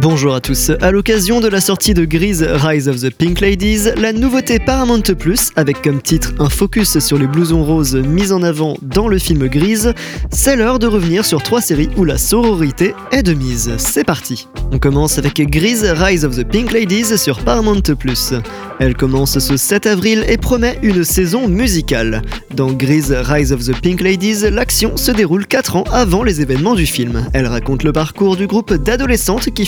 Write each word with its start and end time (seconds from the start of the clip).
Bonjour 0.00 0.32
à 0.32 0.40
tous. 0.40 0.70
À 0.80 0.92
l'occasion 0.92 1.40
de 1.40 1.48
la 1.48 1.60
sortie 1.60 1.92
de 1.92 2.04
Grease 2.04 2.44
Rise 2.44 2.88
of 2.88 3.00
the 3.00 3.10
Pink 3.10 3.40
Ladies, 3.40 3.90
la 3.96 4.12
nouveauté 4.12 4.60
Paramount 4.60 5.02
Plus, 5.18 5.50
avec 5.56 5.82
comme 5.82 6.00
titre 6.00 6.34
un 6.38 6.48
focus 6.48 7.00
sur 7.00 7.18
les 7.18 7.26
blousons 7.26 7.64
roses 7.64 7.96
mis 7.96 8.30
en 8.30 8.44
avant 8.44 8.76
dans 8.80 9.08
le 9.08 9.18
film 9.18 9.48
Grease, 9.48 9.92
c'est 10.30 10.54
l'heure 10.54 10.78
de 10.78 10.86
revenir 10.86 11.24
sur 11.24 11.42
trois 11.42 11.60
séries 11.60 11.88
où 11.96 12.04
la 12.04 12.16
sororité 12.16 12.94
est 13.10 13.24
de 13.24 13.34
mise. 13.34 13.72
C'est 13.78 14.04
parti. 14.04 14.46
On 14.70 14.78
commence 14.78 15.18
avec 15.18 15.40
Grease 15.50 15.84
Rise 15.84 16.24
of 16.24 16.36
the 16.36 16.46
Pink 16.46 16.70
Ladies 16.70 17.18
sur 17.18 17.40
Paramount 17.40 17.82
Plus. 17.98 18.34
Elle 18.78 18.94
commence 18.94 19.40
ce 19.40 19.56
7 19.56 19.86
avril 19.86 20.24
et 20.28 20.36
promet 20.36 20.78
une 20.82 21.02
saison 21.02 21.48
musicale. 21.48 22.22
Dans 22.54 22.70
Grease 22.70 23.12
Rise 23.12 23.52
of 23.52 23.64
the 23.64 23.74
Pink 23.80 24.00
Ladies, 24.00 24.48
l'action 24.50 24.96
se 24.96 25.10
déroule 25.10 25.46
4 25.46 25.74
ans 25.74 25.84
avant 25.90 26.22
les 26.22 26.40
événements 26.40 26.76
du 26.76 26.86
film. 26.86 27.26
Elle 27.32 27.46
raconte 27.46 27.82
le 27.82 27.92
parcours 27.92 28.36
du 28.36 28.46
groupe 28.46 28.72
d'adolescentes 28.74 29.50
qui 29.50 29.66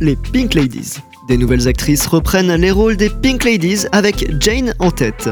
les 0.00 0.16
Pink 0.16 0.54
Ladies. 0.54 0.96
Des 1.28 1.36
nouvelles 1.36 1.68
actrices 1.68 2.06
reprennent 2.06 2.54
les 2.54 2.70
rôles 2.70 2.96
des 2.96 3.10
Pink 3.10 3.44
Ladies 3.44 3.86
avec 3.92 4.26
Jane 4.40 4.74
en 4.78 4.90
tête. 4.90 5.28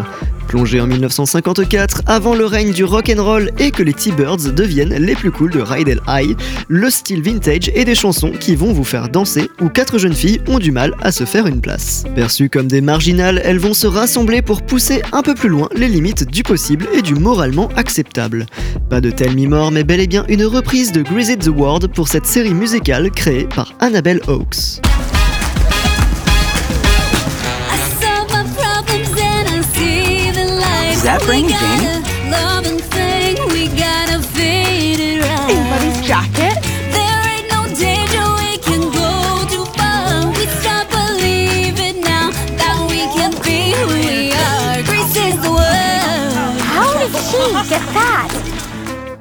Plongé 0.47 0.81
en 0.81 0.87
1954, 0.87 2.03
avant 2.07 2.35
le 2.35 2.45
règne 2.45 2.73
du 2.73 2.85
rock 2.85 3.11
and 3.11 3.23
roll 3.23 3.51
et 3.59 3.71
que 3.71 3.83
les 3.83 3.95
T-Birds 3.95 4.53
deviennent 4.53 4.95
les 4.95 5.15
plus 5.15 5.33
cool 5.33 5.51
de 5.51 5.61
Rydell 5.61 6.01
High, 6.07 6.37
le 6.69 6.91
style 6.91 7.23
vintage 7.23 7.71
et 7.75 7.85
des 7.85 7.95
chansons 7.95 8.31
qui 8.31 8.55
vont 8.55 8.73
vous 8.73 8.85
faire 8.85 9.09
danser 9.09 9.51
où 9.61 9.69
quatre 9.69 9.99
jeunes 9.99 10.15
filles 10.15 10.41
ont 10.47 10.59
du 10.59 10.71
mal 10.71 10.95
à 11.01 11.11
se 11.11 11.25
faire 11.25 11.47
une 11.47 11.61
place. 11.61 12.05
Perçues 12.15 12.51
comme 12.51 12.69
des 12.69 12.81
marginales, 12.81 13.41
elles 13.45 13.59
vont 13.59 13.75
se 13.75 13.87
rassembler 13.87 14.43
pour 14.43 14.63
pousser 14.63 15.03
un 15.13 15.23
peu 15.23 15.35
plus 15.35 15.49
loin 15.49 15.69
les 15.75 15.89
limites 15.89 16.31
du 16.31 16.43
possible 16.43 16.87
et 16.95 17.03
du 17.03 17.15
moralement 17.15 17.69
acceptable. 17.75 18.47
Pas 18.89 19.01
de 19.01 19.11
Tell 19.11 19.35
Me 19.35 19.49
More, 19.49 19.71
mais 19.71 19.85
bel 19.85 20.01
et 20.01 20.07
bien 20.07 20.25
une 20.29 20.45
reprise 20.45 20.93
de 20.93 21.03
Grease 21.03 21.37
the 21.39 21.49
World 21.49 21.93
pour 21.95 22.09
cette 22.09 22.27
série 22.27 22.55
musicale 22.55 23.11
créée 23.11 23.47
par 23.47 23.75
Annabelle 23.81 24.21
Hawkes. 24.29 24.81
that 31.07 31.23
bring 31.23 31.47
Jane? 31.49 32.03
Anybody's 35.49 36.01
jacket? 36.05 36.59
There 36.91 37.23
ain't 37.31 37.47
no 37.49 37.63
danger 37.79 38.27
we 38.43 38.59
can 38.59 38.83
go 38.91 39.47
too 39.47 39.65
far. 39.79 40.27
We 40.35 40.47
start 40.59 40.91
believing 40.91 42.01
now 42.01 42.31
that 42.59 42.77
we 42.91 43.07
can 43.15 43.31
be 43.47 43.71
who 43.79 43.87
we 43.95 44.33
are. 44.35 44.83
Grace 44.83 45.15
is 45.15 45.39
the 45.41 45.53
word. 45.53 46.59
How 46.75 46.91
did 46.99 47.15
she 47.31 47.71
get 47.71 47.85
that? 47.95 48.56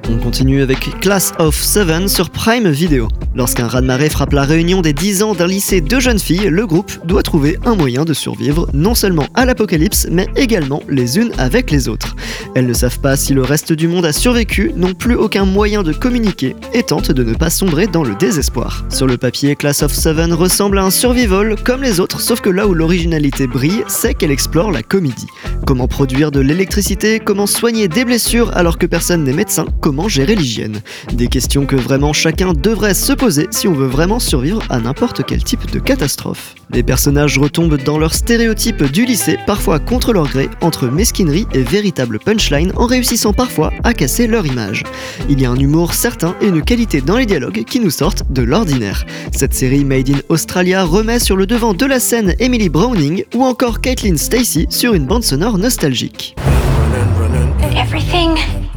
On 0.08 0.18
continue 0.18 0.62
avec 0.62 1.00
Class 1.00 1.32
of 1.38 1.54
Seven 1.54 2.08
sur 2.08 2.30
Prime 2.30 2.68
Video. 2.68 3.08
Lorsqu'un 3.36 3.66
raz-de-marée 3.66 4.08
frappe 4.08 4.32
la 4.32 4.44
réunion 4.44 4.80
des 4.80 4.94
10 4.94 5.22
ans 5.22 5.34
d'un 5.34 5.46
lycée 5.46 5.82
de 5.82 6.00
jeunes 6.00 6.18
filles, 6.18 6.48
le 6.48 6.66
groupe 6.66 6.90
doit 7.04 7.22
trouver 7.22 7.58
un 7.66 7.74
moyen 7.74 8.06
de 8.06 8.14
survivre 8.14 8.66
non 8.72 8.94
seulement 8.94 9.26
à 9.34 9.44
l'apocalypse, 9.44 10.06
mais 10.10 10.26
également 10.36 10.82
les 10.88 11.18
unes 11.18 11.32
avec 11.36 11.70
les 11.70 11.86
autres. 11.86 12.16
Elles 12.54 12.66
ne 12.66 12.72
savent 12.72 12.98
pas 13.00 13.14
si 13.14 13.34
le 13.34 13.42
reste 13.42 13.74
du 13.74 13.88
monde 13.88 14.06
a 14.06 14.14
survécu, 14.14 14.72
n'ont 14.74 14.94
plus 14.94 15.16
aucun 15.16 15.44
moyen 15.44 15.82
de 15.82 15.92
communiquer 15.92 16.56
et 16.72 16.82
tentent 16.82 17.12
de 17.12 17.22
ne 17.22 17.34
pas 17.34 17.50
sombrer 17.50 17.86
dans 17.86 18.04
le 18.04 18.14
désespoir. 18.14 18.86
Sur 18.88 19.06
le 19.06 19.18
papier, 19.18 19.54
Class 19.54 19.82
of 19.82 19.92
Seven 19.92 20.32
ressemble 20.32 20.78
à 20.78 20.84
un 20.84 20.90
survival 20.90 21.56
comme 21.62 21.82
les 21.82 22.00
autres, 22.00 22.22
sauf 22.22 22.40
que 22.40 22.48
là 22.48 22.66
où 22.66 22.72
l'originalité 22.72 23.46
brille, 23.46 23.84
c'est 23.86 24.14
qu'elle 24.14 24.30
explore 24.30 24.72
la 24.72 24.82
comédie. 24.82 25.26
Comment 25.66 25.88
produire 25.88 26.30
de 26.30 26.40
l'électricité, 26.40 27.20
comment 27.20 27.46
soigner 27.46 27.86
des 27.88 28.06
blessures 28.06 28.56
alors 28.56 28.78
que 28.78 28.86
personne 28.86 29.24
n'est 29.24 29.34
médecin, 29.34 29.66
comment 29.82 30.08
gérer 30.08 30.36
l'hygiène? 30.36 30.80
Des 31.12 31.28
questions 31.28 31.66
que 31.66 31.76
vraiment 31.76 32.14
chacun 32.14 32.54
devrait 32.54 32.94
se 32.94 33.12
poser 33.12 33.25
si 33.50 33.66
on 33.66 33.72
veut 33.72 33.86
vraiment 33.86 34.20
survivre 34.20 34.62
à 34.70 34.78
n'importe 34.78 35.24
quel 35.26 35.42
type 35.42 35.68
de 35.70 35.80
catastrophe. 35.80 36.54
Les 36.70 36.84
personnages 36.84 37.38
retombent 37.38 37.76
dans 37.82 37.98
leur 37.98 38.14
stéréotype 38.14 38.84
du 38.84 39.04
lycée, 39.04 39.36
parfois 39.46 39.80
contre 39.80 40.12
leur 40.12 40.28
gré, 40.28 40.48
entre 40.60 40.86
mesquinerie 40.86 41.46
et 41.52 41.62
véritable 41.62 42.20
punchline, 42.20 42.72
en 42.76 42.86
réussissant 42.86 43.32
parfois 43.32 43.72
à 43.82 43.94
casser 43.94 44.28
leur 44.28 44.46
image. 44.46 44.84
Il 45.28 45.40
y 45.40 45.46
a 45.46 45.50
un 45.50 45.56
humour 45.56 45.94
certain 45.94 46.36
et 46.40 46.46
une 46.46 46.62
qualité 46.62 47.00
dans 47.00 47.16
les 47.16 47.26
dialogues 47.26 47.64
qui 47.64 47.80
nous 47.80 47.90
sortent 47.90 48.30
de 48.30 48.42
l'ordinaire. 48.42 49.04
Cette 49.32 49.54
série 49.54 49.84
Made 49.84 50.10
in 50.10 50.20
Australia 50.28 50.84
remet 50.84 51.18
sur 51.18 51.36
le 51.36 51.46
devant 51.46 51.74
de 51.74 51.86
la 51.86 51.98
scène 51.98 52.34
Emily 52.38 52.68
Browning 52.68 53.24
ou 53.34 53.44
encore 53.44 53.80
Caitlin 53.80 54.16
Stacy 54.16 54.66
sur 54.70 54.94
une 54.94 55.06
bande 55.06 55.24
sonore 55.24 55.58
nostalgique. 55.58 56.36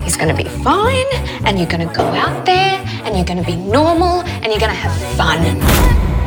Is 0.09 0.17
gonna 0.17 0.33
be 0.33 0.49
fine, 0.63 1.05
and 1.45 1.59
you're 1.59 1.67
gonna 1.67 1.85
go 1.93 2.03
out 2.03 2.43
there, 2.43 2.81
and 3.05 3.15
you're 3.15 3.25
gonna 3.25 3.43
be 3.43 3.55
normal, 3.55 4.21
and 4.41 4.47
you're 4.47 4.59
gonna 4.59 4.73
have 4.73 4.91
fun. 5.15 5.39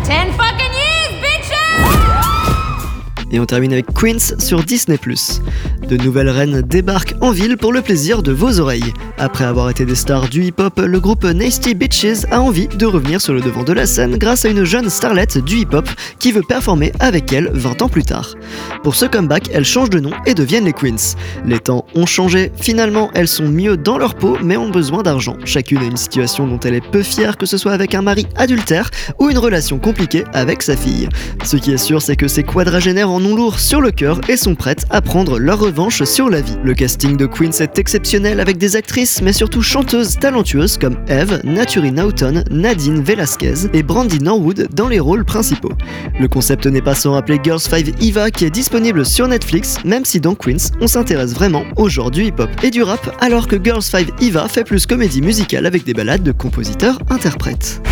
Ten 0.05 0.33
fucking 0.39 0.73
years, 0.73 1.13
bitches! 1.21 1.73
Et 3.33 3.41
on 3.41 3.47
termine 3.47 3.73
avec 3.73 3.87
Queens 3.93 4.35
sur 4.39 4.63
Disney+. 4.63 4.99
De 5.93 5.99
nouvelles 5.99 6.31
reines 6.31 6.63
débarquent 6.63 7.17
en 7.21 7.33
ville 7.33 7.59
pour 7.59 7.71
le 7.71 7.83
plaisir 7.83 8.23
de 8.23 8.33
vos 8.33 8.61
oreilles. 8.61 8.95
Après 9.19 9.45
avoir 9.45 9.69
été 9.69 9.85
des 9.85 9.95
stars 9.95 10.31
du 10.31 10.43
hip-hop, 10.43 10.81
le 10.81 11.01
groupe 11.01 11.25
Nasty 11.25 11.75
Bitches 11.75 12.25
a 12.31 12.41
envie 12.41 12.67
de 12.67 12.87
revenir 12.87 13.21
sur 13.21 13.35
le 13.35 13.43
devant 13.43 13.63
de 13.63 13.75
la 13.75 13.85
scène 13.85 14.17
grâce 14.17 14.47
à 14.47 14.49
une 14.49 14.65
jeune 14.65 14.89
starlette 14.89 15.37
du 15.37 15.57
hip-hop 15.57 15.87
qui 16.19 16.33
veut 16.33 16.41
performer 16.41 16.93
avec 16.99 17.31
elle 17.35 17.51
20 17.53 17.83
ans 17.83 17.91
plus 17.91 18.05
tard. 18.05 18.37
Pour 18.83 18.95
ce 18.95 19.05
comeback, 19.05 19.51
elles 19.53 19.67
changent 19.67 19.91
de 19.91 20.01
nom 20.01 20.13
et 20.25 20.33
deviennent 20.33 20.65
les 20.65 20.73
Queens. 20.73 21.15
Les 21.45 21.59
temps 21.59 21.85
ont 21.95 22.07
changé, 22.07 22.53
finalement 22.57 23.11
elles 23.13 23.29
sont 23.29 23.49
mieux 23.49 23.77
dans 23.77 23.99
leur 23.99 24.15
peau 24.15 24.39
mais 24.43 24.57
ont 24.57 24.71
besoin 24.71 25.03
d'argent. 25.03 25.37
Chacune 25.45 25.83
a 25.83 25.85
une 25.85 25.99
situation 25.99 26.47
dont 26.47 26.61
elle 26.61 26.75
est 26.75 26.91
peu 26.91 27.03
fière, 27.03 27.37
que 27.37 27.45
ce 27.45 27.59
soit 27.59 27.73
avec 27.73 27.95
un 27.95 28.01
mari 28.01 28.27
adultère 28.37 28.89
ou 29.19 29.29
une 29.29 29.37
relation 29.37 29.79
compliquée 29.79 30.25
avec 30.33 30.63
sa 30.63 30.75
fille. 30.75 31.11
Ce 31.45 31.59
qui 31.59 31.71
est 31.71 31.77
sûr, 31.77 32.01
c'est 32.01 32.17
que 32.17 32.29
ces 32.29 32.45
quadragénaires 32.45 33.11
en 33.11 33.23
ont 33.23 33.37
lourd 33.37 33.61
sur 33.61 33.83
le 33.83 33.91
cœur 33.91 34.23
et 34.31 34.39
sont 34.39 34.55
prêtes 34.55 34.87
à 34.89 35.03
prendre 35.03 35.39
leur 35.39 35.59
revanche 35.59 35.82
sur 35.91 36.31
la 36.31 36.41
vie. 36.41 36.57
Le 36.63 36.75
casting 36.75 37.17
de 37.17 37.27
Queens 37.27 37.61
est 37.61 37.79
exceptionnel 37.79 38.41
avec 38.41 38.57
des 38.57 38.77
actrices 38.77 39.21
mais 39.21 39.33
surtout 39.33 39.63
chanteuses 39.63 40.19
talentueuses 40.19 40.79
comme 40.79 40.97
Eve, 41.09 41.41
Naturi 41.45 41.91
Naughton, 41.91 42.45
Nadine 42.51 43.03
Velasquez 43.03 43.69
et 43.73 43.83
Brandy 43.83 44.21
Norwood 44.21 44.69
dans 44.75 44.89
les 44.89 45.01
rôles 45.01 45.25
principaux. 45.25 45.73
Le 46.21 46.29
concept 46.29 46.67
n'est 46.67 46.83
pas 46.83 46.95
sans 46.95 47.13
rappeler 47.13 47.41
Girls 47.43 47.61
5 47.61 48.01
Eva 48.01 48.31
qui 48.31 48.45
est 48.45 48.51
disponible 48.51 49.05
sur 49.05 49.27
Netflix, 49.27 49.79
même 49.85 50.05
si 50.05 50.21
dans 50.21 50.35
Queens 50.35 50.71
on 50.81 50.87
s'intéresse 50.87 51.35
vraiment 51.35 51.65
au 51.77 51.89
genre 51.89 52.11
du 52.11 52.25
hip-hop 52.25 52.51
et 52.63 52.71
du 52.71 52.83
rap, 52.83 53.17
alors 53.21 53.49
que 53.49 53.57
Girls 53.63 53.83
5 53.83 54.09
Eva 54.21 54.49
fait 54.49 54.65
plus 54.65 54.87
comédie 54.87 55.23
musicale 55.23 55.67
avec 55.67 55.85
des 55.85 55.95
ballades 55.95 56.23
de 56.23 56.33
compositeurs-interprètes. 56.33 57.83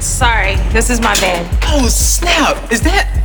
Sorry, 0.00 0.56
this 0.72 0.90
is 0.90 1.00
my 1.00 1.14
bad. 1.20 1.46
Oh 1.72 1.88
snap! 1.88 2.56
Is 2.72 2.80
that? 2.80 3.21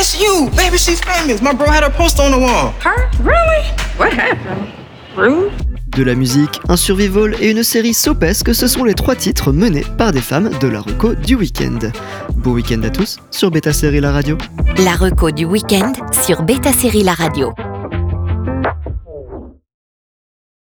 That's 0.00 0.18
you, 0.18 0.48
baby. 0.56 0.78
She's 0.78 0.98
famous. 0.98 1.42
My 1.42 1.52
bro 1.52 1.66
had 1.66 1.82
her 1.82 1.90
poster 1.90 2.22
on 2.22 2.30
the 2.30 2.38
wall. 2.38 2.72
Her? 2.80 3.10
Really? 3.22 3.66
What 3.98 4.14
happened? 4.14 4.72
Rude? 5.14 5.52
De 5.88 6.02
la 6.02 6.14
musique, 6.14 6.58
un 6.70 6.76
survival 6.76 7.34
et 7.38 7.50
une 7.50 7.62
série 7.62 7.92
sopesque, 7.92 8.54
ce 8.54 8.66
sont 8.66 8.84
les 8.84 8.94
trois 8.94 9.14
titres 9.14 9.52
menés 9.52 9.84
par 9.98 10.12
des 10.12 10.22
femmes 10.22 10.48
de 10.58 10.68
la 10.68 10.80
reco 10.80 11.14
du 11.14 11.34
week-end. 11.34 11.80
Bon 12.34 12.52
week-end 12.52 12.82
à 12.82 12.88
tous 12.88 13.18
sur 13.30 13.50
Beta 13.50 13.74
Série 13.74 14.00
La 14.00 14.10
Radio. 14.10 14.38
La 14.78 14.94
reco 14.94 15.32
du 15.32 15.44
week-end 15.44 15.92
sur 16.22 16.44
Beta 16.44 16.72
Série 16.72 17.02
La 17.02 17.12
Radio. 17.12 17.52